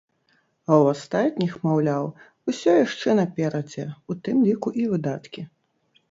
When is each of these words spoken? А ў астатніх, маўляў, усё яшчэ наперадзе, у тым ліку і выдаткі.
А 0.67 0.71
ў 0.83 0.93
астатніх, 0.93 1.51
маўляў, 1.65 2.07
усё 2.51 2.73
яшчэ 2.85 3.09
наперадзе, 3.19 3.85
у 4.13 4.17
тым 4.29 4.41
ліку 4.47 4.73
і 4.85 4.87
выдаткі. 4.95 5.45